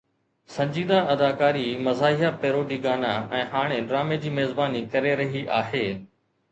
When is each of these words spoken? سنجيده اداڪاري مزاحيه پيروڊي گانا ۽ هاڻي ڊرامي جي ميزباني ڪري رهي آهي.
سنجيده 0.53 1.01
اداڪاري 1.15 1.65
مزاحيه 1.89 2.31
پيروڊي 2.45 2.81
گانا 2.89 3.13
۽ 3.43 3.43
هاڻي 3.55 3.79
ڊرامي 3.93 4.19
جي 4.27 4.35
ميزباني 4.41 4.87
ڪري 4.97 5.17
رهي 5.25 5.49
آهي. 5.63 5.89